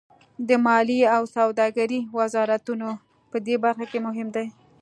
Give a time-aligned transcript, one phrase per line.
[0.47, 2.87] د مالیې او سوداګرۍ وزارتونه
[3.31, 4.45] پدې برخه کې مهم دي